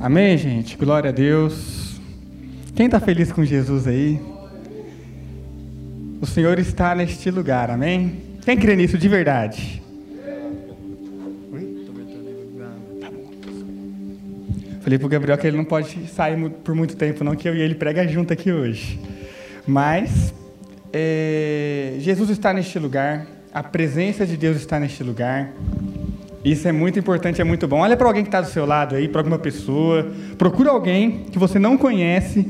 [0.00, 0.78] Amém, gente?
[0.78, 2.00] Glória a Deus.
[2.74, 4.18] Quem está feliz com Jesus aí?
[6.22, 8.18] O Senhor está neste lugar, amém?
[8.42, 9.82] Quem crê nisso de verdade?
[14.80, 17.60] Falei pro Gabriel que ele não pode sair por muito tempo, não, que eu e
[17.60, 18.98] ele prega junto aqui hoje.
[19.66, 20.32] Mas
[20.94, 25.52] é, Jesus está neste lugar, a presença de Deus está neste lugar.
[26.44, 27.80] Isso é muito importante, é muito bom.
[27.80, 30.10] Olha para alguém que está do seu lado aí, para alguma pessoa.
[30.38, 32.46] Procura alguém que você não conhece.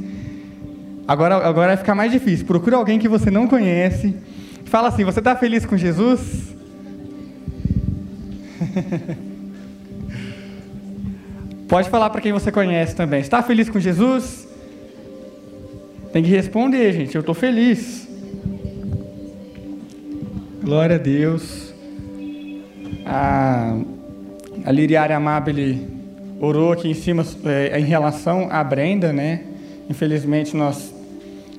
[1.08, 2.46] Agora, agora vai ficar mais difícil.
[2.46, 4.14] Procura alguém que você não conhece.
[4.66, 6.54] Fala assim: Você está feliz com Jesus?
[11.68, 13.20] Pode falar para quem você conhece também.
[13.20, 14.46] Está feliz com Jesus?
[16.12, 17.16] Tem que responder, gente.
[17.16, 18.08] Eu estou feliz.
[20.62, 21.69] Glória a Deus
[23.12, 23.76] a,
[24.64, 25.84] a Liriária Amabile
[26.40, 29.42] orou aqui em cima é, em relação à Brenda, né?
[29.88, 30.94] Infelizmente nós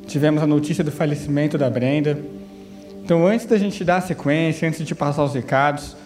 [0.08, 2.18] tivemos a notícia do falecimento da Brenda.
[3.04, 5.98] Então, antes da gente dar a sequência, antes de passar os recados,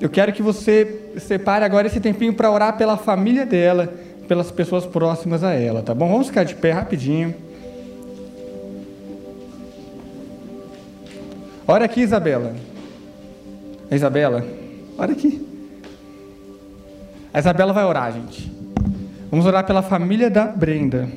[0.00, 3.92] eu quero que você separe agora esse tempinho para orar pela família dela,
[4.28, 6.08] pelas pessoas próximas a ela, tá bom?
[6.08, 7.34] Vamos ficar de pé rapidinho.
[11.66, 12.54] Ora aqui, Isabela.
[13.90, 14.44] Isabela,
[14.98, 15.40] olha aqui.
[17.32, 18.52] A Isabela vai orar, gente.
[19.30, 21.08] Vamos orar pela família da Brenda.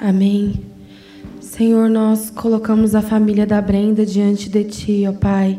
[0.00, 0.60] Amém.
[1.40, 5.58] Senhor, nós colocamos a família da Brenda diante de Ti, ó Pai.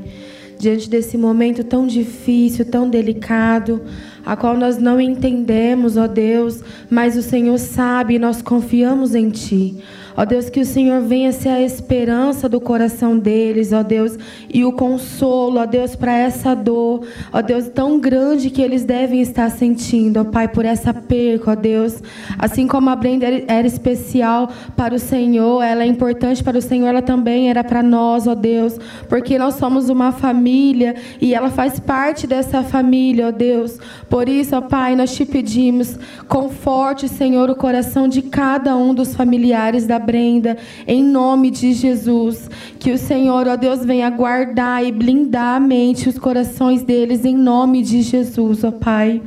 [0.60, 3.82] Diante desse momento tão difícil, tão delicado
[4.26, 9.30] a qual nós não entendemos, ó Deus, mas o Senhor sabe e nós confiamos em
[9.30, 9.78] Ti.
[10.20, 14.18] Ó Deus, que o Senhor venha ser a esperança do coração deles, ó Deus,
[14.54, 19.22] e o consolo, ó Deus, para essa dor, ó Deus, tão grande que eles devem
[19.22, 22.04] estar sentindo, ó Pai, por essa perca, ó Deus.
[22.38, 26.88] Assim como a Brenda era especial para o Senhor, ela é importante para o Senhor,
[26.88, 28.78] ela também era para nós, ó Deus,
[29.08, 33.80] porque nós somos uma família e ela faz parte dessa família, ó Deus.
[34.10, 35.98] Por isso, ó Pai, nós te pedimos,
[36.28, 42.50] conforte, Senhor, o coração de cada um dos familiares da Brenda, em nome de Jesus.
[42.80, 47.38] Que o Senhor, ó Deus, venha guardar e blindar a mente os corações deles, em
[47.38, 49.22] nome de Jesus, ó Pai.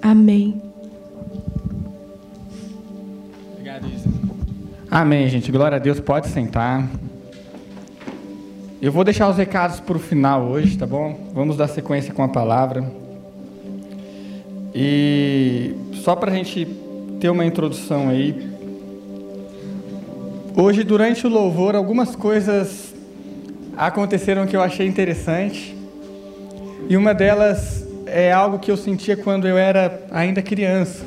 [0.00, 0.62] Amém.
[3.54, 4.08] Obrigado, Isa.
[4.88, 5.50] Amém, gente.
[5.50, 5.98] Glória a Deus.
[5.98, 6.88] Pode sentar.
[8.80, 11.18] Eu vou deixar os recados para o final hoje, tá bom?
[11.34, 12.88] Vamos dar sequência com a palavra.
[14.72, 15.74] E
[16.04, 16.68] só para a gente
[17.18, 18.49] ter uma introdução aí,
[20.56, 22.92] Hoje, durante o louvor, algumas coisas
[23.76, 25.76] aconteceram que eu achei interessante.
[26.88, 31.04] E uma delas é algo que eu sentia quando eu era ainda criança.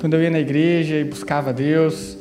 [0.00, 2.16] Quando eu ia na igreja e buscava Deus.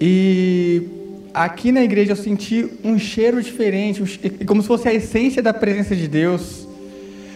[0.00, 0.88] E
[1.34, 5.96] aqui na igreja eu senti um cheiro diferente, como se fosse a essência da presença
[5.96, 6.68] de Deus.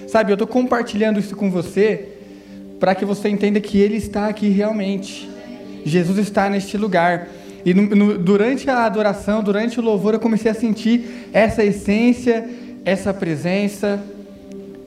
[0.06, 2.06] Sabe, eu estou compartilhando isso com você
[2.78, 5.28] para que você entenda que Ele está aqui realmente.
[5.84, 7.28] Jesus está neste lugar.
[7.66, 12.48] E no, no, durante a adoração, durante o louvor, eu comecei a sentir essa essência,
[12.84, 14.00] essa presença,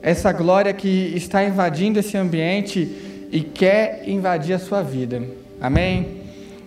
[0.00, 5.22] essa glória que está invadindo esse ambiente e quer invadir a sua vida.
[5.60, 6.22] Amém?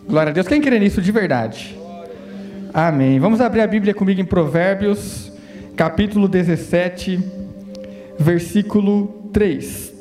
[0.07, 0.47] Glória a Deus.
[0.47, 1.75] Quem crê nisso de verdade?
[2.71, 3.19] Amém.
[3.19, 5.31] Vamos abrir a Bíblia comigo em Provérbios,
[5.75, 7.19] capítulo 17,
[8.19, 9.92] versículo 3.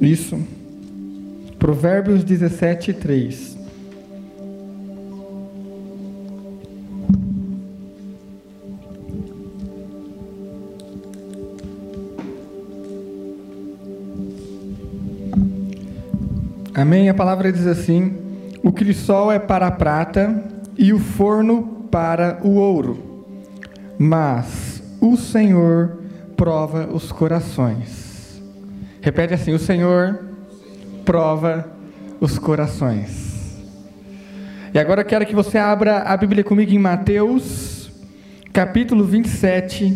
[0.00, 0.38] Isso.
[1.58, 3.56] Provérbios 17, 3.
[16.74, 17.08] Amém?
[17.08, 18.18] A palavra diz assim:
[18.62, 20.44] O crisol é para a prata
[20.76, 23.24] e o forno para o ouro,
[23.98, 26.02] mas o Senhor
[26.36, 28.05] prova os corações.
[29.06, 30.18] Repete assim: O Senhor
[31.04, 31.64] prova
[32.20, 33.56] os corações.
[34.74, 37.88] E agora eu quero que você abra a Bíblia comigo em Mateus,
[38.52, 39.94] capítulo 27,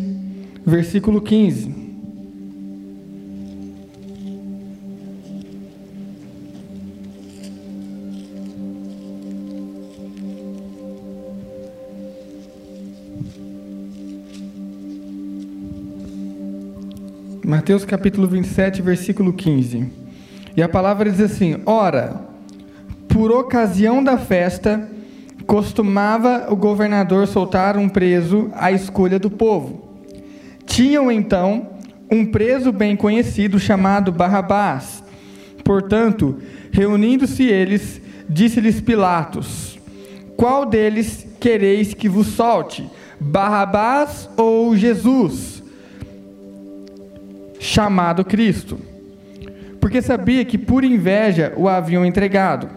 [0.64, 1.89] versículo 15.
[17.70, 19.92] Mateus capítulo 27, versículo 15.
[20.56, 22.20] E a palavra diz assim: Ora,
[23.06, 24.90] por ocasião da festa,
[25.46, 29.88] costumava o governador soltar um preso à escolha do povo.
[30.66, 31.68] Tinham então
[32.10, 35.04] um preso bem conhecido chamado Barrabás.
[35.62, 36.38] Portanto,
[36.72, 39.78] reunindo-se eles, disse-lhes Pilatos:
[40.36, 42.90] Qual deles quereis que vos solte?
[43.20, 45.59] Barrabás ou Jesus,
[47.60, 48.80] chamado Cristo?
[49.78, 52.68] Porque sabia que por inveja o haviam entregado.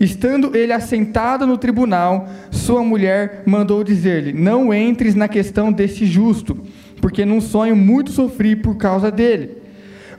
[0.00, 6.58] Estando ele assentado no tribunal, sua mulher mandou dizer-lhe: Não entres na questão deste justo,
[7.00, 9.62] porque num sonho muito sofri por causa dele.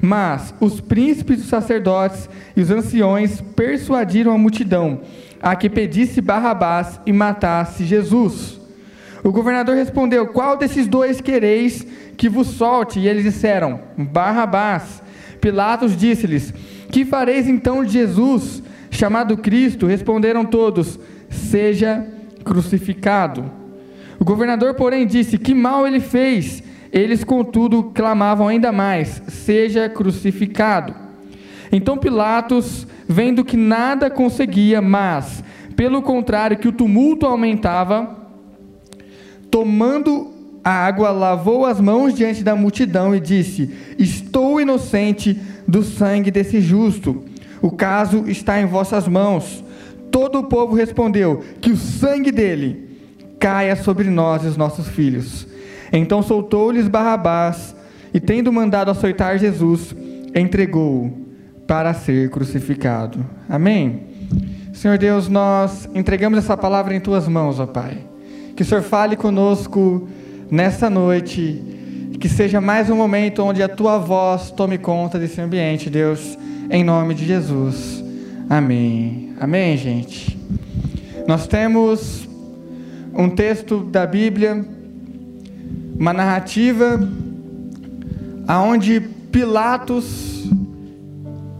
[0.02, 5.02] Mas os príncipes dos sacerdotes e os anciões persuadiram a multidão
[5.42, 8.60] a que pedisse Barrabás e matasse Jesus.
[9.24, 13.00] O governador respondeu: Qual desses dois quereis que vos solte?
[13.00, 15.04] E eles disseram: Barrabás.
[15.40, 16.54] Pilatos disse-lhes:
[16.92, 19.86] Que fareis então de Jesus, chamado Cristo?
[19.86, 22.06] Responderam todos: Seja
[22.44, 23.52] crucificado.
[24.20, 26.64] O governador, porém, disse: Que mal ele fez?
[26.92, 30.96] Eles, contudo, clamavam ainda mais: Seja crucificado.
[31.72, 35.44] Então Pilatos, vendo que nada conseguia, mas,
[35.76, 38.16] pelo contrário, que o tumulto aumentava,
[39.52, 40.35] tomando
[40.66, 43.70] a água, lavou as mãos diante da multidão e disse:
[44.00, 47.24] Estou inocente do sangue desse justo.
[47.62, 49.64] O caso está em vossas mãos.
[50.10, 52.90] Todo o povo respondeu: Que o sangue dele
[53.40, 55.48] caia sobre nós e os nossos filhos.
[55.94, 57.76] Então soltou-lhes Barrabás
[58.12, 59.96] e, tendo mandado açoitar Jesus,
[60.34, 61.14] entregou-o
[61.68, 63.24] para ser crucificado.
[63.48, 64.02] Amém?
[64.74, 68.00] Senhor Deus, nós entregamos essa palavra em tuas mãos, ó Pai.
[68.56, 70.08] Que o Senhor fale conosco
[70.50, 71.62] nessa noite.
[72.20, 76.38] Que seja mais um momento onde a tua voz tome conta desse ambiente, Deus,
[76.70, 78.04] em nome de Jesus.
[78.50, 79.34] Amém.
[79.40, 80.38] Amém, gente.
[81.28, 82.28] Nós temos
[83.14, 84.66] um texto da Bíblia,
[86.00, 87.00] uma narrativa,
[88.48, 89.02] aonde
[89.32, 90.46] Pilatos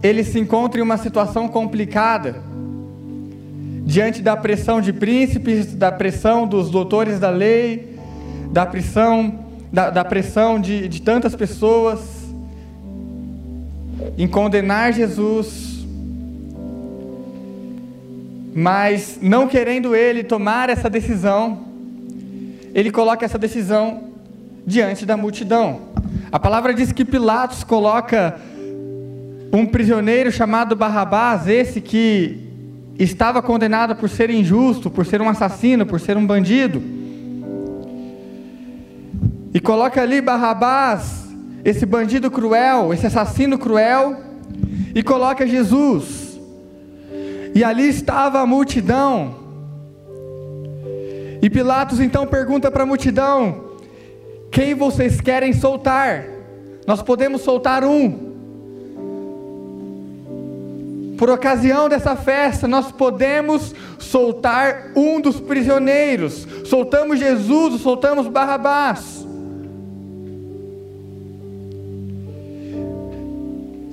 [0.02, 2.36] ele se encontra em uma situação complicada
[3.84, 7.95] diante da pressão de príncipes, da pressão dos doutores da lei,
[8.50, 12.00] da pressão, da, da pressão de, de tantas pessoas
[14.16, 15.86] em condenar Jesus,
[18.54, 21.66] mas não querendo ele tomar essa decisão,
[22.74, 24.04] ele coloca essa decisão
[24.66, 25.80] diante da multidão.
[26.32, 28.38] A palavra diz que Pilatos coloca
[29.52, 32.46] um prisioneiro chamado Barrabás, esse que
[32.98, 36.82] estava condenado por ser injusto, por ser um assassino, por ser um bandido.
[39.56, 41.24] E coloca ali Barrabás,
[41.64, 44.14] esse bandido cruel, esse assassino cruel,
[44.94, 46.38] e coloca Jesus.
[47.54, 49.34] E ali estava a multidão.
[51.40, 53.70] E Pilatos então pergunta para a multidão:
[54.50, 56.26] Quem vocês querem soltar?
[56.86, 58.26] Nós podemos soltar um.
[61.16, 66.46] Por ocasião dessa festa, nós podemos soltar um dos prisioneiros.
[66.66, 69.25] Soltamos Jesus, soltamos Barrabás.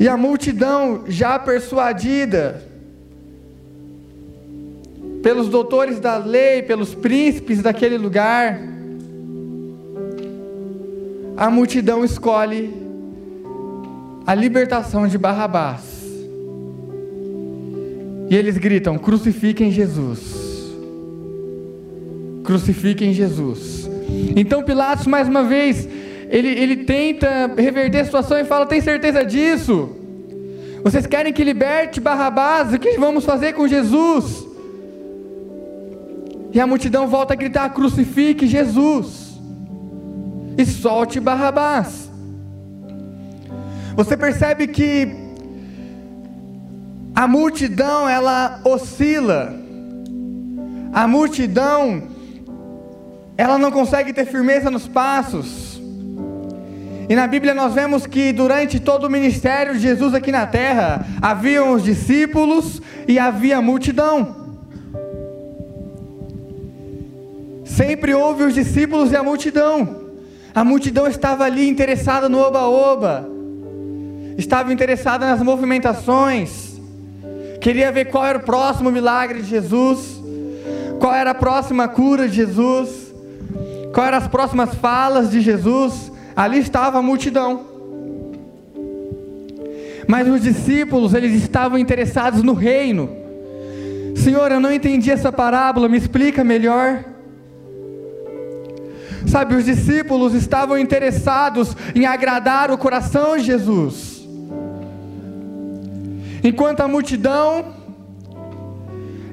[0.04, 2.62] E a multidão, já persuadida
[5.22, 8.60] pelos doutores da lei, pelos príncipes daquele lugar,
[11.38, 12.74] a multidão escolhe
[14.28, 16.04] a libertação de Barrabás.
[18.30, 20.76] E eles gritam: crucifiquem Jesus.
[22.44, 23.90] Crucifiquem Jesus.
[24.36, 25.88] Então Pilatos, mais uma vez,
[26.34, 29.96] ele, ele tenta reverter a situação e fala: tem certeza disso?
[30.84, 32.74] Vocês querem que liberte Barrabás?
[32.74, 34.44] O que vamos fazer com Jesus?
[36.52, 39.40] E a multidão volta a gritar: crucifique Jesus.
[40.58, 42.10] E solte Barrabás.
[43.96, 45.08] Você percebe que
[47.14, 49.54] a multidão ela oscila.
[50.92, 52.08] A multidão
[53.38, 55.63] ela não consegue ter firmeza nos passos.
[57.10, 61.06] E na Bíblia nós vemos que durante todo o ministério de Jesus aqui na terra,
[61.22, 64.44] haviam os discípulos e havia a multidão.
[67.66, 70.04] Sempre houve os discípulos e a multidão.
[70.56, 73.28] A multidão estava ali interessada no oba-oba,
[74.38, 76.80] estava interessada nas movimentações,
[77.60, 80.22] queria ver qual era o próximo milagre de Jesus,
[81.00, 83.12] qual era a próxima cura de Jesus,
[83.92, 86.13] qual eram as próximas falas de Jesus.
[86.36, 87.66] Ali estava a multidão.
[90.08, 93.10] Mas os discípulos, eles estavam interessados no reino.
[94.16, 97.04] Senhor, eu não entendi essa parábola, me explica melhor.
[99.26, 104.28] Sabe, os discípulos estavam interessados em agradar o coração de Jesus.
[106.44, 107.74] Enquanto a multidão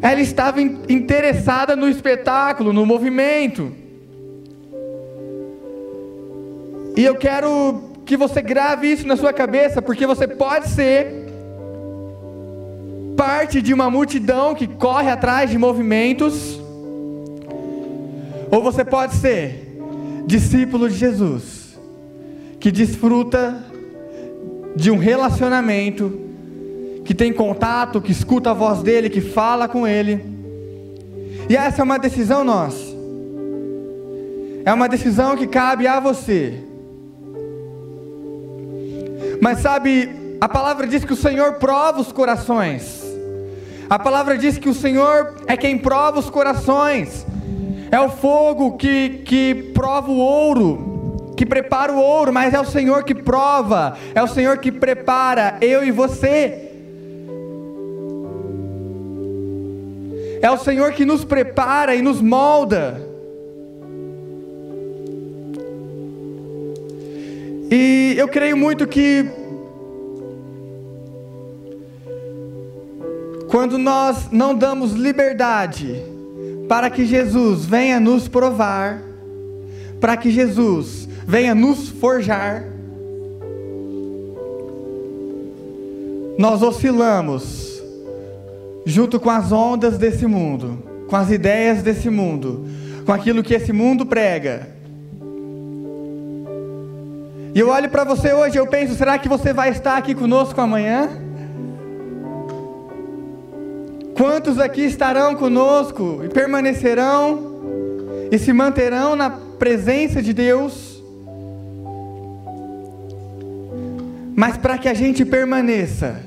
[0.02, 3.72] ela estava interessada no espetáculo, no movimento.
[6.96, 11.20] E eu quero que você grave isso na sua cabeça, porque você pode ser
[13.16, 16.60] parte de uma multidão que corre atrás de movimentos,
[18.50, 19.78] ou você pode ser
[20.26, 21.78] discípulo de Jesus,
[22.58, 23.62] que desfruta
[24.74, 26.20] de um relacionamento
[27.04, 30.20] que tem contato, que escuta a voz dele, que fala com ele.
[31.48, 32.90] E essa é uma decisão nossa.
[34.64, 36.69] É uma decisão que cabe a você.
[39.40, 43.02] Mas sabe, a palavra diz que o Senhor prova os corações.
[43.88, 47.26] A palavra diz que o Senhor é quem prova os corações.
[47.90, 52.64] É o fogo que, que prova o ouro, que prepara o ouro, mas é o
[52.64, 56.70] Senhor que prova, é o Senhor que prepara eu e você.
[60.42, 63.09] É o Senhor que nos prepara e nos molda.
[67.70, 69.24] E eu creio muito que
[73.48, 76.02] quando nós não damos liberdade
[76.68, 79.00] para que Jesus venha nos provar,
[80.00, 82.64] para que Jesus venha nos forjar,
[86.36, 87.80] nós oscilamos
[88.84, 92.66] junto com as ondas desse mundo, com as ideias desse mundo,
[93.04, 94.79] com aquilo que esse mundo prega.
[97.52, 100.60] E eu olho para você hoje, eu penso, será que você vai estar aqui conosco
[100.60, 101.08] amanhã?
[104.16, 107.50] Quantos aqui estarão conosco e permanecerão
[108.30, 111.02] e se manterão na presença de Deus?
[114.36, 116.20] Mas para que a gente permaneça,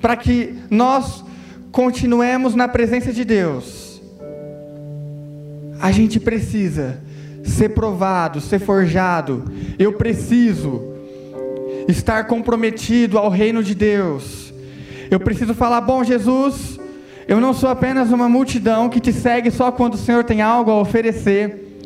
[0.00, 1.24] para que nós
[1.72, 4.02] continuemos na presença de Deus,
[5.80, 7.00] a gente precisa
[7.50, 9.44] ser provado, ser forjado.
[9.78, 10.82] Eu preciso
[11.88, 14.52] estar comprometido ao reino de Deus.
[15.10, 16.78] Eu preciso falar: bom, Jesus,
[17.28, 20.70] eu não sou apenas uma multidão que te segue só quando o Senhor tem algo
[20.70, 21.80] a oferecer,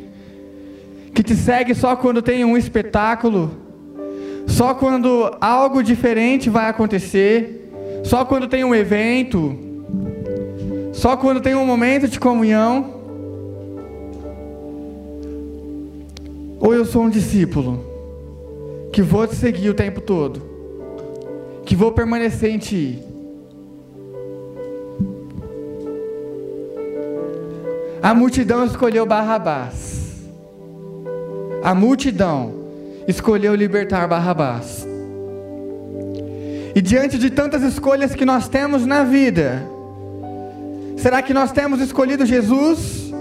[1.14, 3.50] que te segue só quando tem um espetáculo,
[4.46, 7.72] só quando algo diferente vai acontecer,
[8.04, 9.64] só quando tem um evento.
[10.94, 12.93] Só quando tem um momento de comunhão.
[16.64, 17.84] Ou eu sou um discípulo
[18.92, 20.40] que vou te seguir o tempo todo,
[21.66, 22.98] que vou permanecer em ti.
[28.02, 30.24] A multidão escolheu Barrabás.
[31.62, 32.54] A multidão
[33.06, 34.86] escolheu libertar Barrabás.
[36.74, 39.68] E diante de tantas escolhas que nós temos na vida,
[41.04, 43.12] Será que nós temos escolhido Jesus?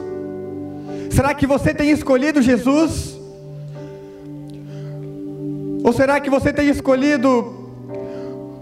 [1.11, 3.12] Será que você tem escolhido Jesus?
[5.83, 7.27] Ou será que você tem escolhido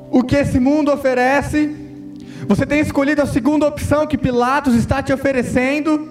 [0.10, 1.76] o que esse mundo oferece?
[2.48, 6.10] Você tem escolhido a segunda opção que Pilatos está te oferecendo?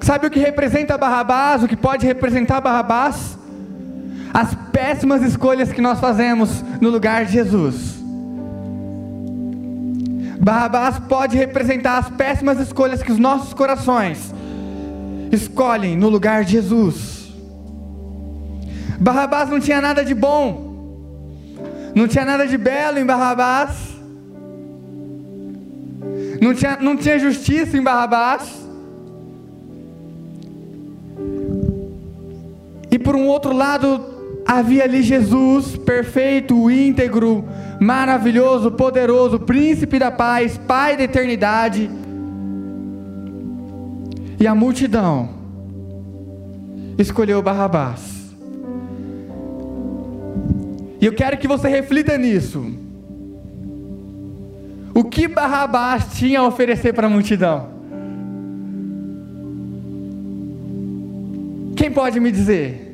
[0.00, 1.64] Sabe o que representa Barrabás?
[1.64, 3.36] O que pode representar Barrabás?
[4.32, 8.00] As péssimas escolhas que nós fazemos no lugar de Jesus.
[10.40, 14.32] Barrabás pode representar as péssimas escolhas que os nossos corações
[15.32, 17.19] escolhem no lugar de Jesus.
[19.00, 20.70] Barrabás não tinha nada de bom,
[21.94, 23.70] não tinha nada de belo em Barrabás,
[26.38, 28.68] não tinha, não tinha justiça em Barrabás.
[32.90, 34.04] E por um outro lado,
[34.46, 37.44] havia ali Jesus, perfeito, íntegro,
[37.80, 41.90] maravilhoso, poderoso, príncipe da paz, pai da eternidade.
[44.38, 45.30] E a multidão
[46.98, 48.19] escolheu Barrabás.
[51.00, 52.74] E eu quero que você reflita nisso.
[54.94, 57.70] O que Barrabás tinha a oferecer para a multidão?
[61.74, 62.88] Quem pode me dizer?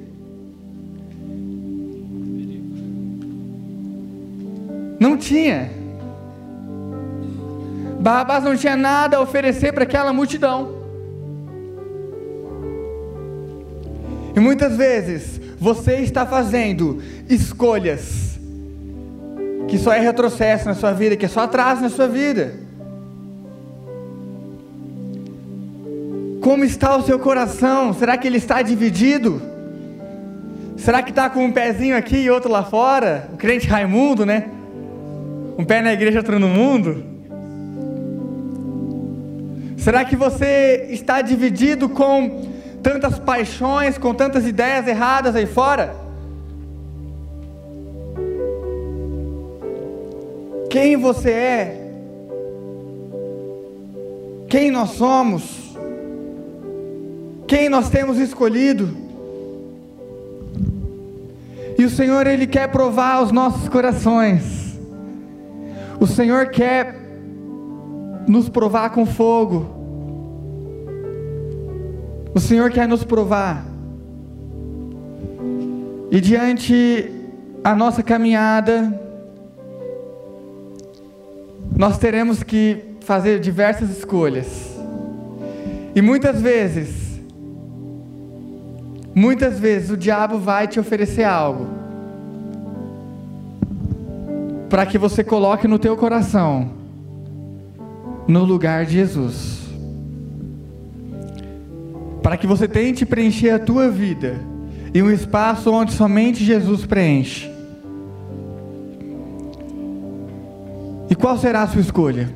[5.00, 5.70] Não tinha.
[8.00, 10.76] Barrabás não tinha nada a oferecer para aquela multidão.
[14.36, 18.38] E muitas vezes você está fazendo escolhas
[19.68, 22.54] que só é retrocesso na sua vida, que é só atraso na sua vida?
[26.40, 27.92] Como está o seu coração?
[27.92, 29.42] Será que ele está dividido?
[30.76, 33.28] Será que está com um pezinho aqui e outro lá fora?
[33.32, 34.48] O crente Raimundo, né?
[35.58, 37.02] Um pé na igreja, outro no mundo?
[39.78, 42.55] Será que você está dividido com
[42.86, 45.96] tantas paixões, com tantas ideias erradas aí fora?
[50.70, 51.90] Quem você é?
[54.48, 55.76] Quem nós somos?
[57.48, 58.96] Quem nós temos escolhido?
[61.76, 64.78] E o Senhor, Ele quer provar os nossos corações.
[65.98, 66.94] O Senhor quer
[68.28, 69.75] nos provar com fogo.
[72.36, 73.64] O Senhor quer nos provar.
[76.10, 77.10] E diante
[77.64, 79.00] a nossa caminhada,
[81.74, 84.76] nós teremos que fazer diversas escolhas.
[85.94, 87.22] E muitas vezes,
[89.14, 91.66] muitas vezes o diabo vai te oferecer algo
[94.68, 96.70] para que você coloque no teu coração
[98.28, 99.65] no lugar de Jesus.
[102.26, 104.34] Para que você tente preencher a tua vida
[104.92, 107.48] em um espaço onde somente Jesus preenche.
[111.08, 112.28] E qual será a sua escolha?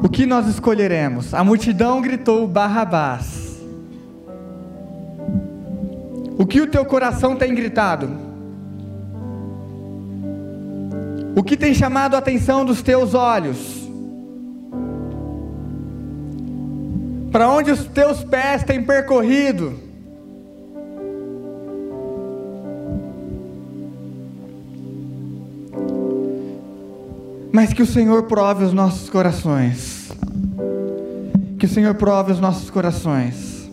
[0.00, 1.34] O que nós escolheremos?
[1.34, 3.60] A multidão gritou Barrabás.
[6.38, 8.08] O que o teu coração tem gritado?
[11.34, 13.81] O que tem chamado a atenção dos teus olhos?
[17.32, 19.72] Para onde os teus pés têm percorrido?
[27.50, 30.12] Mas que o Senhor prove os nossos corações.
[31.58, 33.70] Que o Senhor prove os nossos corações.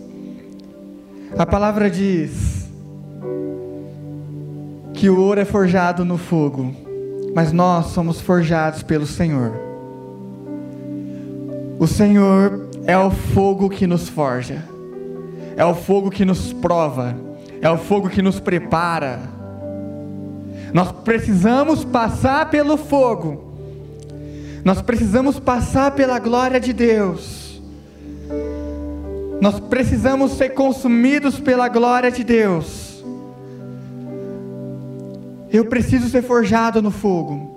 [1.38, 2.70] A palavra diz
[4.94, 6.74] que o ouro é forjado no fogo,
[7.36, 9.69] mas nós somos forjados pelo Senhor.
[11.80, 14.64] O Senhor é o fogo que nos forja,
[15.56, 17.16] é o fogo que nos prova,
[17.62, 19.20] é o fogo que nos prepara.
[20.74, 23.50] Nós precisamos passar pelo fogo
[24.64, 27.62] nós precisamos passar pela glória de Deus.
[29.42, 33.04] Nós precisamos ser consumidos pela glória de Deus.
[35.52, 37.49] Eu preciso ser forjado no fogo.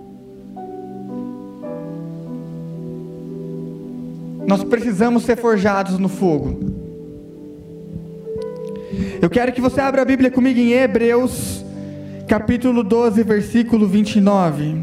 [4.52, 6.60] Nós precisamos ser forjados no fogo.
[9.22, 11.64] Eu quero que você abra a Bíblia comigo em Hebreus,
[12.28, 14.76] capítulo 12, versículo 29.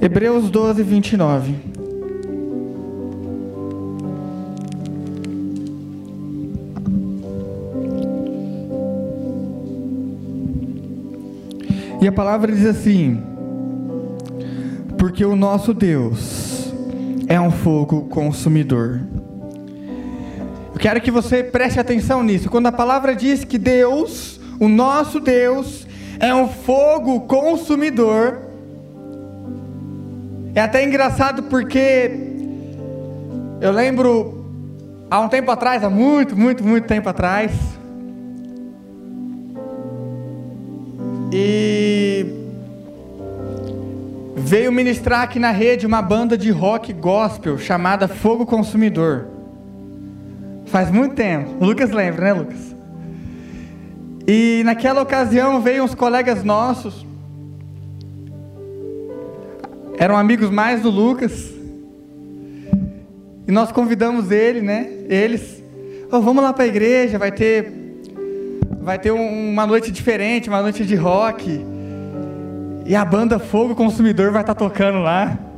[0.00, 1.69] Hebreus 12, 29.
[12.00, 13.22] E a palavra diz assim:
[14.96, 16.72] Porque o nosso Deus
[17.28, 19.00] é um fogo consumidor.
[20.72, 22.48] Eu quero que você preste atenção nisso.
[22.48, 25.86] Quando a palavra diz que Deus, o nosso Deus,
[26.18, 28.40] é um fogo consumidor,
[30.54, 32.10] é até engraçado porque
[33.60, 34.42] eu lembro
[35.10, 37.52] há um tempo atrás, há muito, muito, muito tempo atrás,
[41.32, 41.89] e
[44.50, 49.28] veio ministrar aqui na rede uma banda de rock gospel chamada Fogo Consumidor.
[50.66, 51.54] Faz muito tempo.
[51.60, 52.74] O Lucas lembra, né, Lucas?
[54.26, 57.06] E naquela ocasião veio uns colegas nossos
[59.96, 61.48] eram amigos mais do Lucas.
[63.46, 64.88] E nós convidamos ele, né?
[65.08, 65.62] Eles,
[66.10, 67.72] oh, vamos lá para a igreja, vai ter
[68.80, 71.64] vai ter uma noite diferente, uma noite de rock.
[72.86, 75.38] E a banda Fogo Consumidor vai estar tá tocando lá.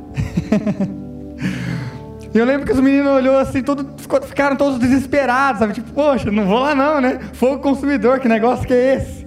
[2.33, 3.87] E eu lembro que os meninos olhou assim, todo,
[4.25, 5.73] ficaram todos desesperados, sabe?
[5.73, 7.19] Tipo, poxa, não vou lá não, né?
[7.33, 9.23] Fogo consumidor, que negócio que é esse?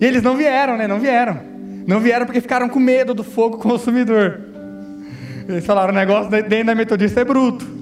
[0.00, 0.86] E eles não vieram, né?
[0.86, 1.40] Não vieram.
[1.84, 4.40] Não vieram porque ficaram com medo do fogo consumidor.
[5.48, 7.66] Eles falaram: o negócio dentro da metodista é bruto.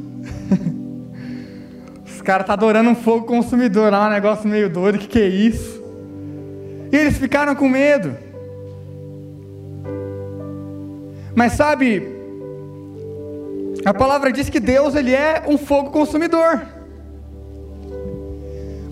[2.06, 4.98] Os caras estão tá adorando um fogo consumidor lá, um negócio meio doido.
[4.98, 5.79] Que, que é isso?
[6.92, 8.16] E eles ficaram com medo.
[11.34, 12.06] Mas sabe,
[13.84, 16.60] a palavra diz que Deus ele é um fogo consumidor.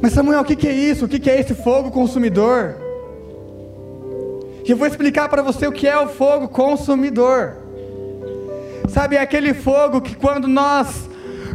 [0.00, 1.04] Mas Samuel, o que, é isso?
[1.04, 2.76] O que, é esse fogo consumidor?
[4.64, 7.56] E eu vou explicar para você o que é o fogo consumidor.
[8.88, 11.08] Sabe, é aquele fogo que quando nós,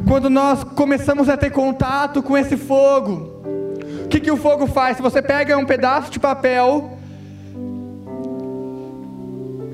[0.08, 3.33] quando nós começamos a ter contato com esse fogo,
[4.14, 4.98] que, que o fogo faz?
[4.98, 6.98] Se você pega um pedaço de papel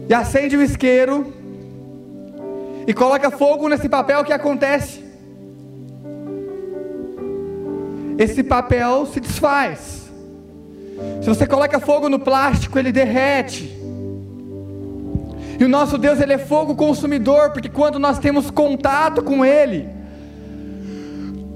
[0.08, 1.34] e acende o isqueiro
[2.88, 5.10] e coloca fogo nesse papel, o que acontece?
[8.19, 10.12] esse papel se desfaz.
[11.21, 13.73] Se você coloca fogo no plástico, ele derrete.
[15.58, 19.88] E o nosso Deus, ele é fogo consumidor, porque quando nós temos contato com ele,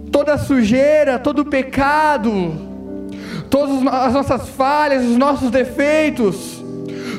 [0.09, 2.72] toda sujeira, todo pecado,
[3.53, 6.59] todas as nossas falhas, os nossos defeitos,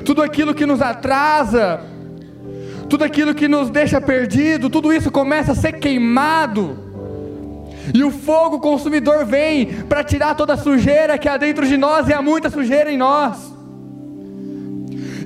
[0.04, 1.80] tudo aquilo que nos atrasa,
[2.90, 6.76] tudo aquilo que nos deixa perdido, tudo isso começa a ser queimado
[7.94, 12.08] e o fogo consumidor vem para tirar toda a sujeira que há dentro de nós,
[12.08, 13.54] e há muita sujeira em nós.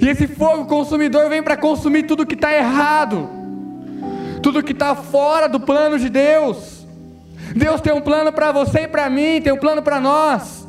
[0.02, 3.30] E esse fogo consumidor vem para consumir tudo que está errado,
[4.42, 6.86] tudo que está fora do plano de Deus.
[7.56, 10.67] Deus tem um plano para você e para mim, tem um plano para nós.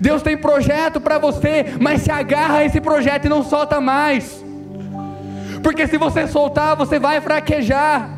[0.00, 4.44] Deus tem projeto para você, mas se agarra a esse projeto e não solta mais.
[5.62, 8.10] Porque se você soltar, você vai fraquejar.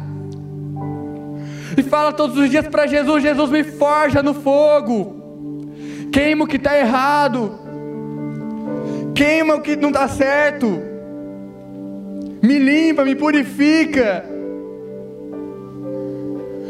[1.77, 5.73] E fala todos os dias para Jesus: Jesus me forja no fogo,
[6.12, 7.59] queima o que está errado,
[9.14, 10.67] queima o que não está certo,
[12.43, 14.25] me limpa, me purifica.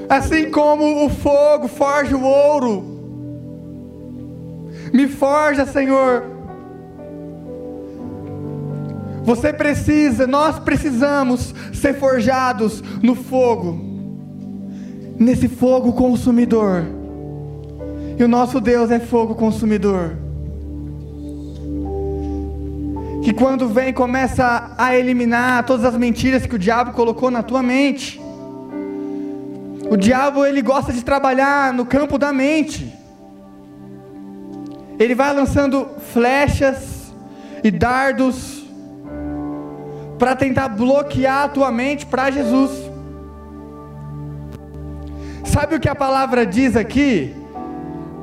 [0.09, 2.88] Assim como o fogo forja o ouro,
[4.92, 6.24] me forja, Senhor.
[9.24, 13.88] Você precisa, nós precisamos ser forjados no fogo
[15.18, 16.85] nesse fogo consumidor.
[18.16, 20.16] E o nosso Deus é fogo consumidor.
[23.22, 27.62] Que quando vem começa a eliminar todas as mentiras que o diabo colocou na tua
[27.62, 28.20] mente.
[29.90, 32.98] O diabo ele gosta de trabalhar no campo da mente.
[34.99, 37.15] Ele vai lançando flechas
[37.63, 38.65] e dardos
[40.19, 42.73] para tentar bloquear a tua mente para Jesus.
[45.45, 47.35] Sabe o que a palavra diz aqui?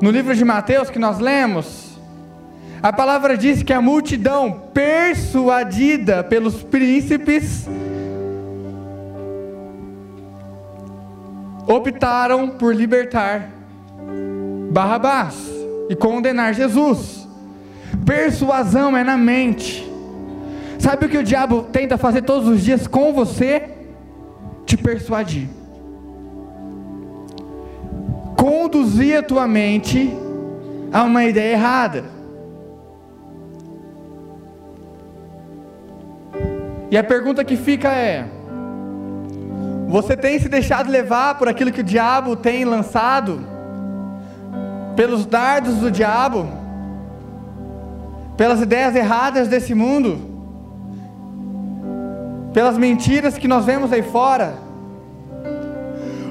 [0.01, 1.97] No livro de Mateus que nós lemos?
[2.83, 7.65] A palavra diz que a multidão persuadida pelos príncipes
[11.65, 13.49] optaram por libertar
[14.71, 15.54] Barrabás
[15.89, 17.27] e condenar Jesus.
[18.05, 19.89] Persuasão é na mente.
[20.79, 23.69] Sabe o que o diabo tenta fazer todos os dias com você?
[24.65, 25.47] Te persuadir
[28.45, 30.13] conduzir a tua mente
[30.93, 32.03] a uma ideia errada.
[36.91, 38.25] E a pergunta que fica é:
[39.87, 43.54] você tem se deixado levar por aquilo que o diabo tem lançado?
[44.95, 46.47] Pelos dardos do diabo?
[48.37, 50.19] Pelas ideias erradas desse mundo?
[52.53, 54.55] Pelas mentiras que nós vemos aí fora?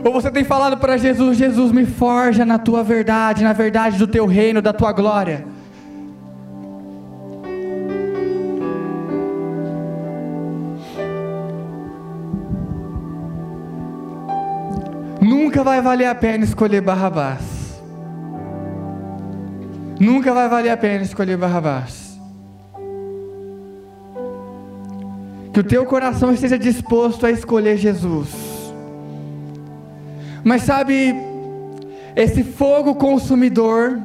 [0.05, 4.07] Ou você tem falado para Jesus: Jesus, me forja na tua verdade, na verdade do
[4.07, 5.46] teu reino, da tua glória.
[15.20, 17.54] Nunca vai valer a pena escolher Barrabás.
[19.99, 22.19] Nunca vai valer a pena escolher Barrabás.
[25.53, 28.29] Que o teu coração esteja disposto a escolher Jesus.
[30.43, 31.15] Mas sabe,
[32.17, 34.01] esse fogo consumidor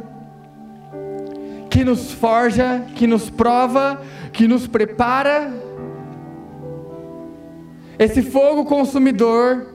[1.70, 5.52] que nos forja, que nos prova, que nos prepara,
[7.98, 9.68] esse fogo consumidor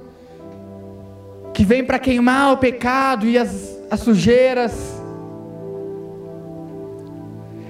[1.52, 4.93] que vem para queimar o pecado e as, as sujeiras,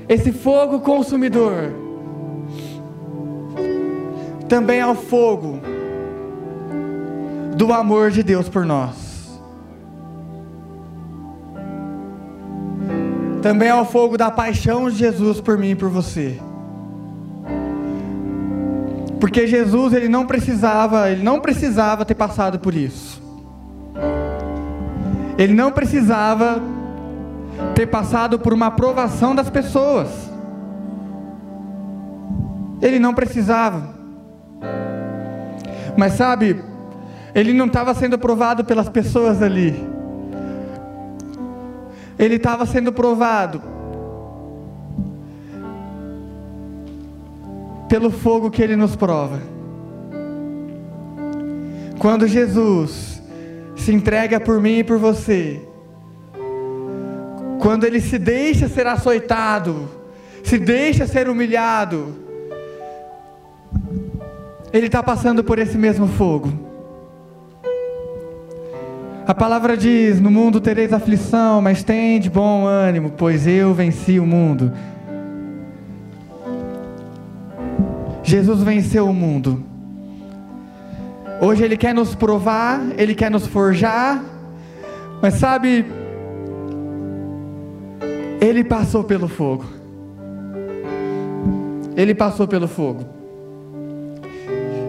[0.09, 1.73] esse fogo consumidor
[4.49, 5.59] também é o fogo
[7.57, 9.41] do amor de Deus por nós.
[13.41, 16.39] Também é o fogo da paixão de Jesus por mim e por você.
[19.21, 23.23] Porque Jesus ele não precisava, ele não precisava ter passado por isso.
[25.37, 26.63] Ele não precisava
[27.75, 30.09] ter passado por uma aprovação das pessoas.
[32.81, 33.95] Ele não precisava.
[35.97, 36.63] Mas sabe,
[37.35, 39.75] ele não estava sendo provado pelas pessoas ali.
[42.19, 43.61] Ele estava sendo provado
[47.89, 49.41] pelo fogo que ele nos prova.
[51.99, 53.23] Quando Jesus
[53.77, 55.61] se entrega por mim e por você,
[57.65, 59.89] quando ele se deixa ser açoitado,
[60.43, 62.15] se deixa ser humilhado,
[64.71, 66.53] ele está passando por esse mesmo fogo.
[69.27, 74.21] A palavra diz: No mundo tereis aflição, mas tem de bom ânimo, pois eu venci
[74.21, 74.71] o mundo.
[78.23, 79.65] Jesus venceu o mundo.
[81.41, 84.23] Hoje Ele quer nos provar, Ele quer nos forjar,
[85.23, 86.04] mas sabe,
[88.45, 89.65] Ele passou pelo fogo.
[91.97, 93.07] Ele passou pelo fogo.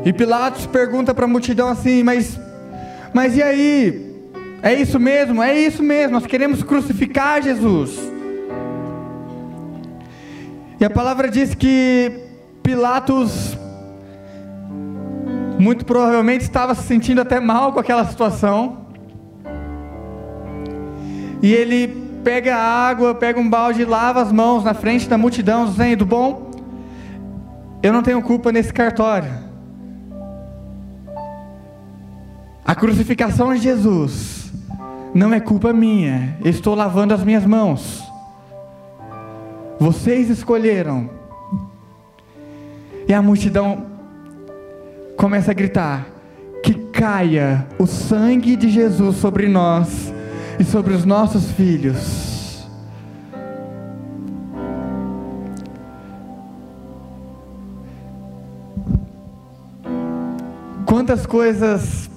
[0.03, 2.37] E Pilatos pergunta para a multidão assim: mas,
[3.13, 4.13] mas e aí?
[4.61, 5.41] É isso mesmo?
[5.41, 6.11] É isso mesmo.
[6.11, 7.97] Nós queremos crucificar Jesus.
[10.77, 12.11] E a palavra diz que
[12.61, 13.57] Pilatos
[15.57, 18.85] muito provavelmente estava se sentindo até mal com aquela situação.
[21.41, 26.07] E ele pega água, pega um balde lava as mãos na frente da multidão, dizendo:
[26.07, 26.49] Bom,
[27.83, 29.45] eu não tenho culpa nesse cartório.
[32.65, 34.51] A crucificação de Jesus
[35.13, 38.03] não é culpa minha, eu estou lavando as minhas mãos.
[39.79, 41.07] Vocês escolheram.
[43.07, 43.85] E a multidão
[45.15, 46.07] começa a gritar:
[46.63, 50.14] Que caia o sangue de Jesus sobre nós
[50.59, 52.35] e sobre os nossos filhos.
[60.85, 62.09] Quantas coisas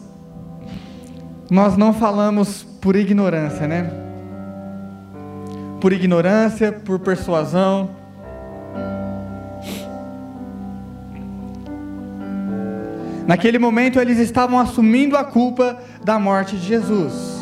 [1.51, 3.91] nós não falamos por ignorância, né?
[5.81, 7.91] Por ignorância, por persuasão.
[13.27, 17.38] Naquele momento eles estavam assumindo a culpa da morte de Jesus.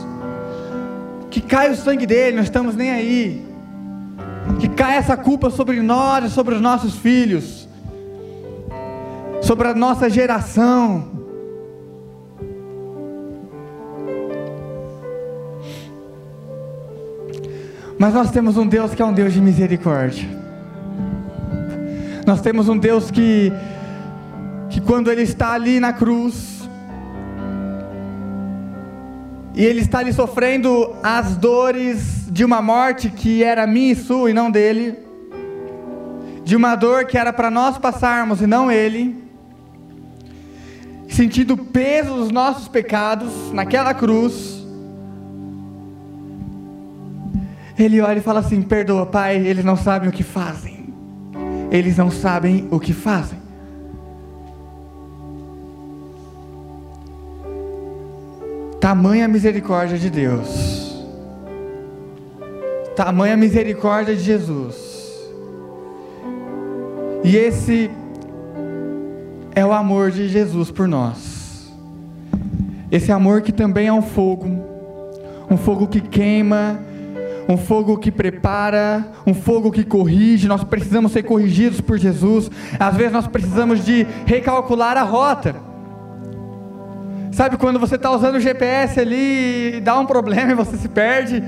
[1.37, 3.47] Que cai o sangue dele, não estamos nem aí.
[4.59, 7.69] Que cai essa culpa sobre nós e sobre os nossos filhos,
[9.43, 11.05] sobre a nossa geração.
[17.99, 20.27] Mas nós temos um Deus que é um Deus de misericórdia.
[22.27, 23.53] Nós temos um Deus que,
[24.71, 26.56] que quando Ele está ali na cruz,
[29.57, 34.31] e Ele está ali sofrendo as dores de uma morte que era minha e sua
[34.31, 34.99] e não dele,
[36.45, 39.17] de uma dor que era para nós passarmos e não Ele,
[41.09, 44.63] sentindo o peso dos nossos pecados naquela cruz,
[47.79, 50.95] Ele olha e fala assim: Perdoa, Pai, eles não sabem o que fazem.
[51.71, 53.46] Eles não sabem o que fazem.
[58.87, 61.05] Tamanha misericórdia de Deus.
[62.95, 64.77] Tamanha misericórdia de Jesus.
[67.25, 67.91] E esse
[69.57, 71.69] é o amor de Jesus por nós.
[72.89, 74.47] Esse amor que também é um fogo,
[75.51, 76.79] um fogo que queima
[77.49, 80.49] um fogo que prepara, um fogo que corrige.
[80.49, 82.51] Nós precisamos ser corrigidos por Jesus.
[82.79, 85.66] Às vezes nós precisamos de recalcular a rota.
[87.37, 90.89] Sabe quando você está usando o GPS ali e dá um problema e você se
[90.89, 91.45] perde?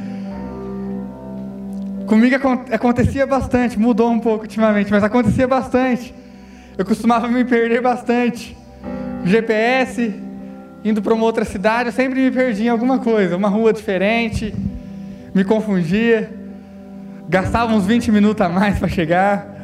[2.06, 2.36] Comigo
[2.70, 6.14] acontecia bastante, mudou um pouco ultimamente, mas acontecia bastante.
[6.76, 8.54] Eu costumava me perder bastante.
[9.24, 10.14] GPS,
[10.84, 14.54] indo para uma outra cidade, eu sempre me perdia em alguma coisa, uma rua diferente
[15.34, 16.30] me confundia,
[17.30, 19.56] gastava uns 20 minutos a mais para chegar.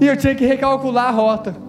[0.00, 1.63] E eu tinha que recalcular a rota.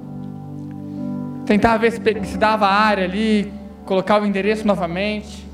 [1.46, 3.52] Tentar ver se, se dava a área ali,
[3.86, 5.46] colocar o endereço novamente.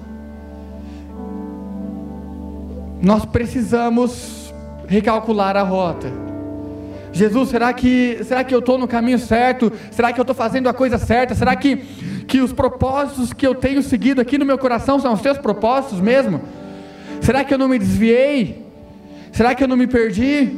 [3.01, 4.53] Nós precisamos
[4.87, 6.07] recalcular a rota.
[7.13, 9.71] Jesus, será que, será que eu estou no caminho certo?
[9.91, 11.35] Será que eu estou fazendo a coisa certa?
[11.35, 11.85] Será que
[12.31, 15.99] que os propósitos que eu tenho seguido aqui no meu coração são os teus propósitos
[15.99, 16.41] mesmo?
[17.19, 18.65] Será que eu não me desviei?
[19.33, 20.57] Será que eu não me perdi?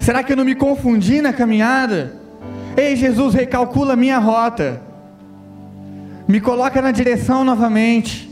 [0.00, 2.19] Será que eu não me confundi na caminhada?
[2.76, 4.80] Ei, Jesus, recalcula minha rota.
[6.26, 8.30] Me coloca na direção novamente.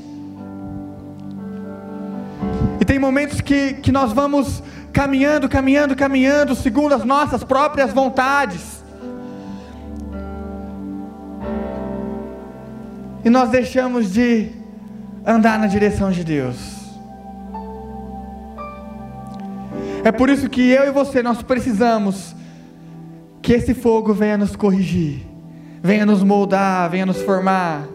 [2.81, 8.85] E tem momentos que, que nós vamos caminhando, caminhando, caminhando, segundo as nossas próprias vontades.
[13.25, 14.51] E nós deixamos de
[15.27, 16.79] andar na direção de Deus.
[20.05, 22.35] É por isso que eu e você, nós precisamos
[23.49, 25.27] que esse fogo venha nos corrigir,
[25.83, 27.89] venha nos moldar, venha nos formar,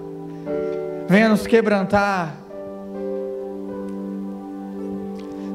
[1.07, 2.33] venha nos quebrantar.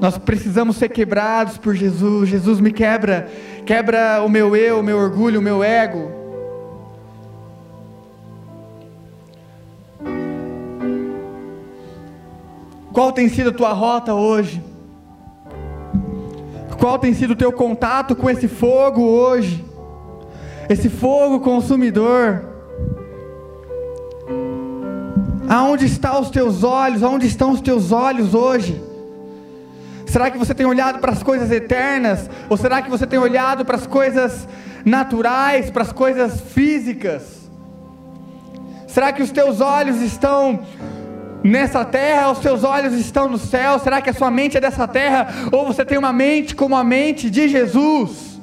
[0.01, 2.29] Nós precisamos ser quebrados por Jesus.
[2.29, 3.29] Jesus me quebra,
[3.67, 6.13] quebra o meu eu, o meu orgulho, o meu ego.
[12.93, 14.63] Qual tem sido a tua rota hoje?
[16.79, 19.67] Qual tem sido o teu contato com esse fogo hoje?
[20.69, 22.45] Esse fogo consumidor.
[25.49, 27.03] Aonde estão os teus olhos?
[27.03, 28.83] Aonde estão os teus olhos hoje?
[30.07, 32.29] Será que você tem olhado para as coisas eternas?
[32.51, 34.47] Ou será que você tem olhado para as coisas
[34.85, 37.49] naturais, para as coisas físicas?
[38.87, 40.61] Será que os teus olhos estão
[41.43, 43.79] nessa terra, os seus olhos estão no céu?
[43.79, 45.29] Será que a sua mente é dessa terra?
[45.51, 48.38] Ou você tem uma mente como a mente de Jesus?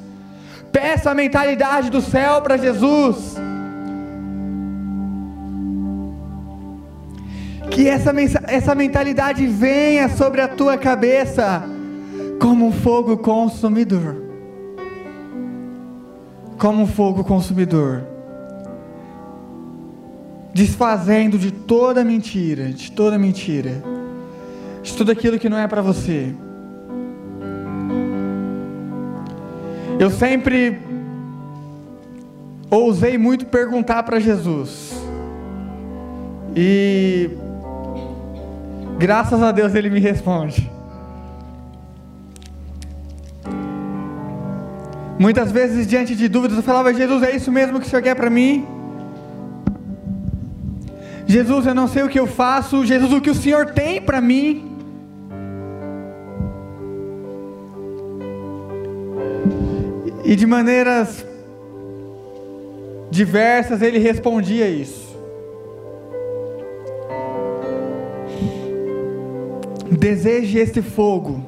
[0.76, 3.38] Peça a mentalidade do céu para Jesus.
[7.72, 8.12] Que essa,
[8.46, 11.64] essa mentalidade venha sobre a tua cabeça
[12.42, 14.22] como um fogo consumidor.
[16.58, 18.04] Como um fogo consumidor.
[20.54, 23.82] Desfazendo de toda mentira, de toda mentira,
[24.84, 26.36] de tudo aquilo que não é para você.
[30.00, 30.80] Eu sempre
[32.70, 34.94] ousei muito perguntar para Jesus.
[36.56, 37.30] E
[38.98, 40.72] Graças a Deus ele me responde.
[45.20, 48.16] Muitas vezes, diante de dúvidas, eu falava: Jesus, é isso mesmo que o Senhor quer
[48.16, 48.66] para mim?
[51.28, 52.86] Jesus, eu não sei o que eu faço.
[52.86, 54.75] Jesus, o que o Senhor tem para mim?
[60.26, 61.24] E de maneiras
[63.12, 65.16] diversas ele respondia isso.
[69.92, 71.46] Deseje esse fogo,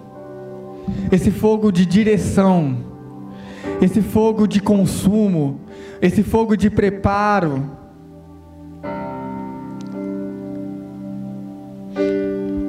[1.12, 2.78] esse fogo de direção,
[3.82, 5.60] esse fogo de consumo,
[6.00, 7.70] esse fogo de preparo.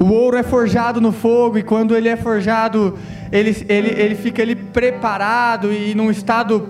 [0.00, 2.96] O ouro é forjado no fogo e quando ele é forjado,
[3.30, 6.68] ele, ele, ele fica ali preparado e num estado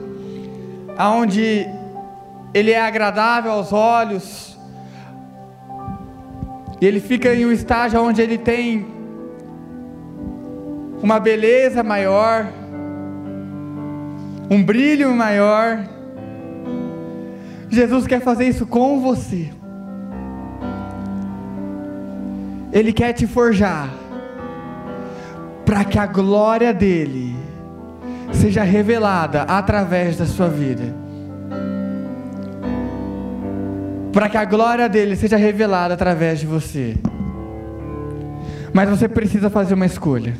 [0.99, 1.67] onde
[2.53, 4.59] ele é agradável aos olhos.
[6.81, 8.87] E ele fica em um estágio onde ele tem
[11.03, 12.47] uma beleza maior,
[14.51, 15.85] um brilho maior.
[17.69, 19.51] Jesus quer fazer isso com você.
[22.73, 23.89] Ele quer te forjar
[25.65, 27.38] para que a glória dele
[28.33, 30.95] seja revelada através da sua vida.
[34.13, 36.97] Para que a glória dele seja revelada através de você.
[38.73, 40.35] Mas você precisa fazer uma escolha.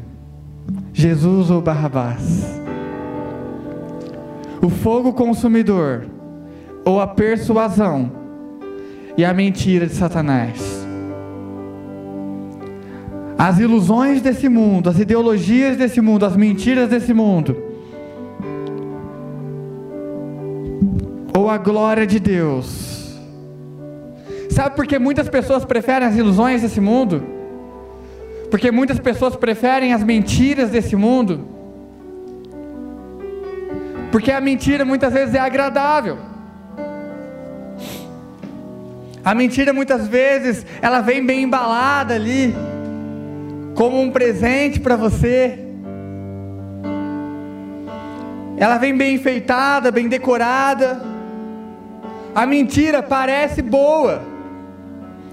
[0.93, 2.61] Jesus ou Barrabás?
[4.61, 6.07] O fogo consumidor
[6.85, 8.11] ou a persuasão
[9.17, 10.87] e a mentira de Satanás?
[13.39, 17.68] As ilusões desse mundo, as ideologias desse mundo, as mentiras desse mundo,
[21.51, 23.17] a glória de Deus?
[24.51, 27.23] Sabe por que muitas pessoas preferem as ilusões desse mundo?
[28.51, 31.47] Porque muitas pessoas preferem as mentiras desse mundo.
[34.11, 36.19] Porque a mentira muitas vezes é agradável.
[39.25, 42.55] A mentira muitas vezes ela vem bem embalada ali,
[43.75, 45.59] como um presente para você.
[48.57, 51.18] Ela vem bem enfeitada, bem decorada.
[52.35, 54.23] A mentira parece boa.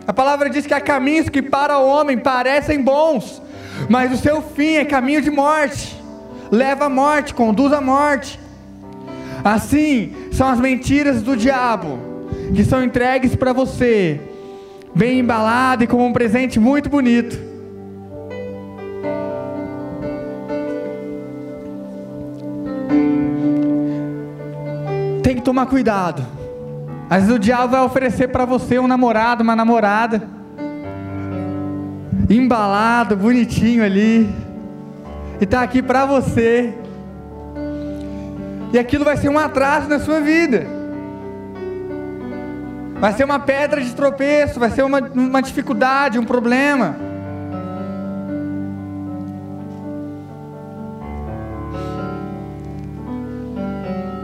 [0.07, 3.41] A palavra diz que há caminhos que para o homem parecem bons,
[3.89, 5.99] mas o seu fim é caminho de morte,
[6.51, 8.39] leva à morte, conduz à morte.
[9.43, 11.97] Assim são as mentiras do diabo,
[12.55, 14.21] que são entregues para você,
[14.93, 17.55] bem embalado e como um presente muito bonito.
[25.23, 26.44] Tem que tomar cuidado
[27.10, 30.28] às vezes o diabo vai oferecer para você um namorado, uma namorada,
[32.30, 34.28] embalado, bonitinho ali,
[35.39, 36.74] e está aqui para você.
[38.74, 40.66] E aquilo vai ser um atraso na sua vida.
[42.99, 47.05] Vai ser uma pedra de tropeço, vai ser uma, uma dificuldade, um problema.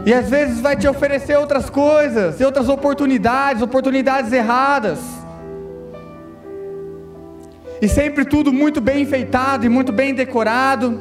[0.04, 4.98] E às vezes vai te oferecer outras coisas, outras oportunidades, oportunidades erradas.
[7.80, 10.98] E sempre tudo muito bem enfeitado e muito bem decorado.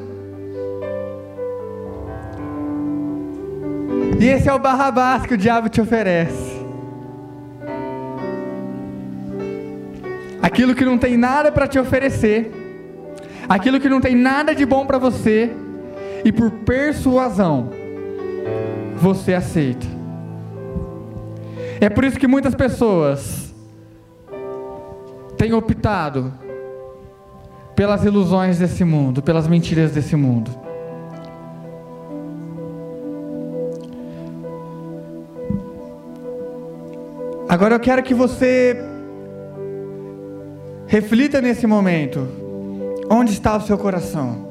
[4.20, 6.62] E esse é o barrabás que o diabo te oferece.
[10.43, 12.52] Aquilo que não tem nada para te oferecer,
[13.49, 15.52] aquilo que não tem nada de bom para você,
[16.24, 17.81] e por persuasão,
[19.02, 19.88] você aceita.
[21.80, 23.54] É por isso que muitas pessoas
[25.36, 26.32] têm optado
[27.76, 30.52] pelas ilusões desse mundo, pelas mentiras desse mundo.
[37.49, 38.78] Agora eu quero que você
[40.86, 42.28] reflita nesse momento.
[43.10, 44.47] Onde está o seu coração?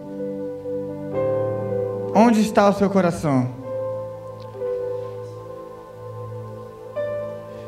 [2.14, 3.59] Onde está o seu coração?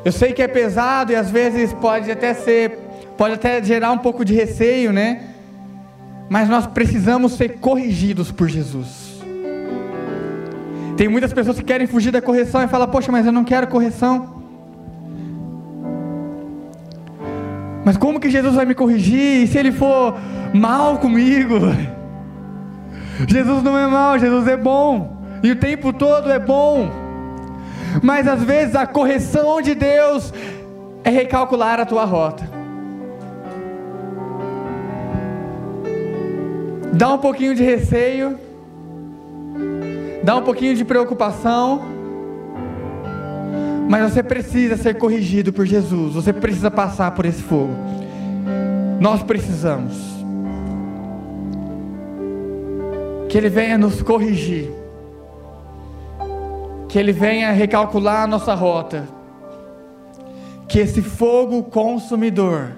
[0.05, 2.77] Eu sei que é pesado e às vezes pode até ser,
[3.17, 5.21] pode até gerar um pouco de receio, né?
[6.29, 9.21] Mas nós precisamos ser corrigidos por Jesus.
[10.97, 13.67] Tem muitas pessoas que querem fugir da correção e falam: Poxa, mas eu não quero
[13.67, 14.41] correção.
[17.85, 19.43] Mas como que Jesus vai me corrigir?
[19.43, 20.15] E se ele for
[20.53, 21.55] mal comigo?
[23.27, 25.21] Jesus não é mal, Jesus é bom.
[25.43, 27.02] E o tempo todo é bom.
[28.01, 30.33] Mas às vezes a correção de Deus
[31.03, 32.47] é recalcular a tua rota.
[36.93, 38.37] Dá um pouquinho de receio,
[40.23, 41.81] dá um pouquinho de preocupação,
[43.89, 47.73] mas você precisa ser corrigido por Jesus, você precisa passar por esse fogo.
[48.99, 50.13] Nós precisamos.
[53.27, 54.69] Que Ele venha nos corrigir,
[56.93, 59.07] que Ele venha recalcular a nossa rota,
[60.67, 62.73] que esse fogo consumidor,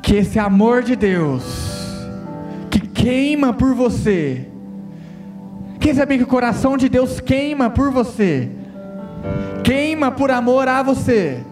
[0.00, 1.42] que esse amor de Deus,
[2.70, 4.46] que queima por você,
[5.80, 8.48] quem sabe que o coração de Deus queima por você,
[9.64, 11.42] queima por amor a você.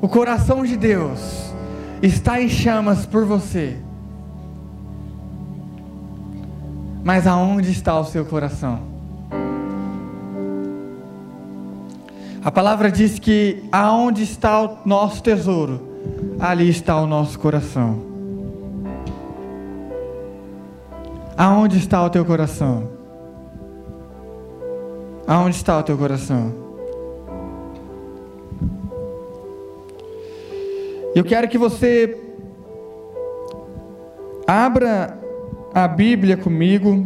[0.00, 1.57] O coração de Deus
[2.02, 3.76] está em chamas por você.
[7.02, 8.80] Mas aonde está o seu coração?
[12.44, 15.80] A palavra diz que aonde está o nosso tesouro,
[16.38, 18.06] ali está o nosso coração.
[21.36, 22.90] Aonde está o teu coração?
[25.26, 26.67] Aonde está o teu coração?
[31.18, 32.16] Eu quero que você
[34.46, 35.18] abra
[35.74, 37.04] a Bíblia comigo.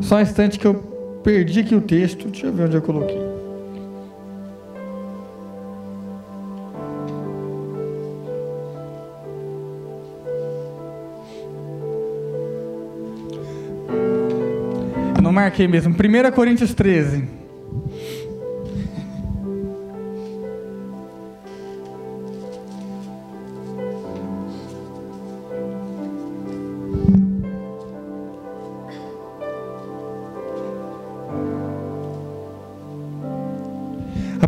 [0.00, 0.74] Só um instante que eu
[1.22, 2.26] perdi aqui o texto.
[2.26, 3.34] Deixa eu ver onde eu coloquei.
[15.30, 15.92] marquei mesmo.
[15.92, 17.43] 1 Coríntios 13.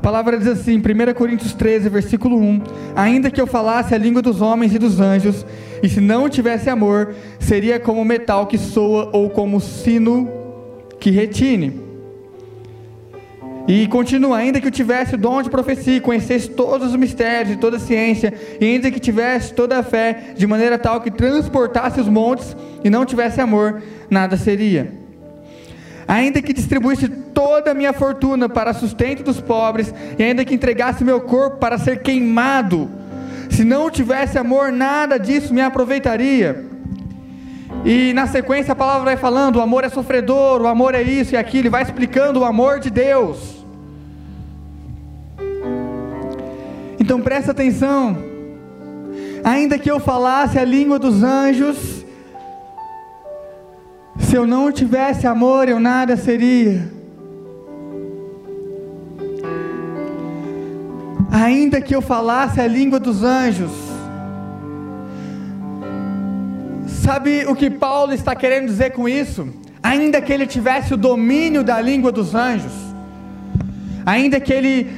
[0.06, 2.62] Palavra diz assim, 1 Coríntios 13, versículo 1:
[2.94, 5.44] Ainda que eu falasse a língua dos homens e dos anjos,
[5.82, 10.30] e se não tivesse amor, seria como metal que soa ou como sino
[11.00, 11.80] que retine.
[13.66, 17.58] E continua, ainda que eu tivesse o dom de profecia, conhecesse todos os mistérios e
[17.58, 22.00] toda a ciência, e ainda que tivesse toda a fé, de maneira tal que transportasse
[22.00, 25.04] os montes e não tivesse amor, nada seria.
[26.08, 31.02] Ainda que distribuísse toda a minha fortuna para sustento dos pobres, e ainda que entregasse
[31.02, 32.88] meu corpo para ser queimado,
[33.50, 36.64] se não tivesse amor, nada disso me aproveitaria.
[37.84, 41.34] E na sequência a palavra vai falando: o amor é sofredor, o amor é isso
[41.34, 43.64] e aquilo, e vai explicando o amor de Deus.
[46.98, 48.16] Então presta atenção.
[49.44, 52.04] Ainda que eu falasse a língua dos anjos,
[54.18, 56.96] se eu não tivesse amor, eu nada seria.
[61.44, 63.70] ainda que eu falasse a língua dos anjos.
[66.86, 69.48] Sabe o que Paulo está querendo dizer com isso?
[69.82, 72.72] Ainda que ele tivesse o domínio da língua dos anjos,
[74.04, 74.90] ainda que ele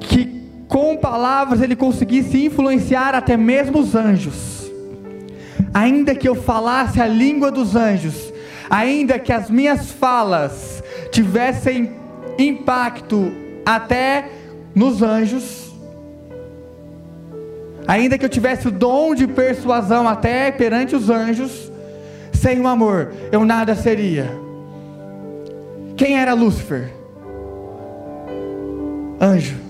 [0.00, 4.57] que com palavras ele conseguisse influenciar até mesmo os anjos,
[5.78, 8.32] ainda que eu falasse a língua dos anjos,
[8.68, 11.92] ainda que as minhas falas tivessem
[12.36, 13.30] impacto
[13.64, 14.28] até
[14.74, 15.72] nos anjos,
[17.86, 21.70] ainda que eu tivesse o dom de persuasão até perante os anjos,
[22.32, 24.28] sem o amor eu nada seria.
[25.96, 26.92] Quem era Lúcifer?
[29.20, 29.67] Anjo.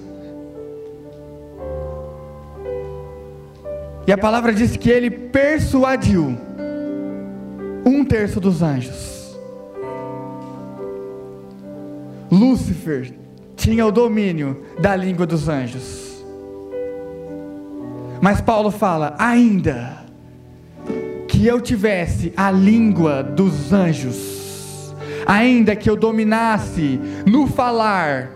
[4.08, 6.34] E a palavra diz que ele persuadiu
[7.84, 9.38] um terço dos anjos.
[12.30, 13.12] Lúcifer
[13.54, 16.24] tinha o domínio da língua dos anjos.
[18.18, 19.98] Mas Paulo fala: ainda
[21.28, 24.94] que eu tivesse a língua dos anjos,
[25.26, 28.30] ainda que eu dominasse no falar,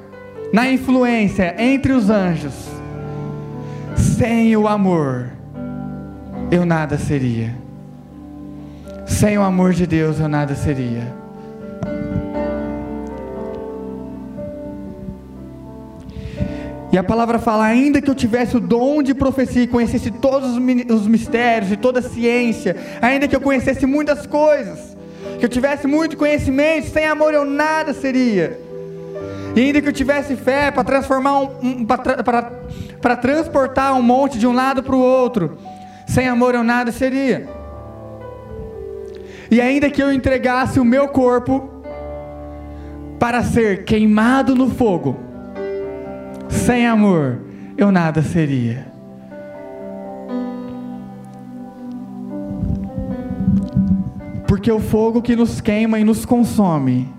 [0.53, 2.69] na influência entre os anjos,
[3.97, 5.41] sem o amor,
[6.53, 7.57] eu nada seria.
[9.07, 11.11] Sem o amor de Deus, eu nada seria.
[16.93, 20.51] E a palavra fala: ainda que eu tivesse o dom de profecia e conhecesse todos
[20.51, 24.95] os mistérios e toda a ciência, ainda que eu conhecesse muitas coisas,
[25.39, 28.61] que eu tivesse muito conhecimento, sem amor eu nada seria.
[29.57, 34.47] E ainda que eu tivesse fé para transformar um, um para transportar um monte de
[34.47, 35.59] um lado para o outro,
[36.13, 37.49] sem amor eu nada seria.
[39.51, 41.71] E ainda que eu entregasse o meu corpo
[43.19, 45.19] para ser queimado no fogo,
[46.51, 47.41] sem amor,
[47.79, 48.93] eu nada seria.
[54.47, 57.11] Porque o fogo que nos queima e nos consome,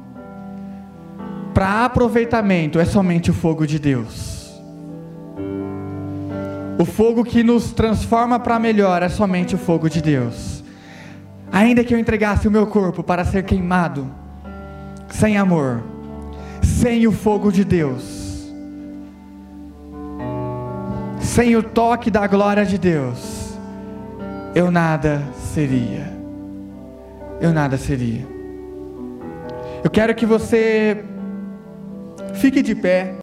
[1.52, 4.33] para aproveitamento, é somente o fogo de Deus.
[6.80, 10.64] O fogo que nos transforma para melhor é somente o fogo de Deus.
[11.52, 14.10] Ainda que eu entregasse o meu corpo para ser queimado,
[15.10, 15.84] sem amor,
[16.64, 18.52] sem o fogo de Deus,
[21.20, 23.58] sem o toque da glória de Deus,
[24.56, 25.22] eu nada
[25.54, 26.12] seria.
[27.40, 28.26] Eu nada seria.
[29.84, 31.04] Eu quero que você
[32.36, 33.12] fique de pé.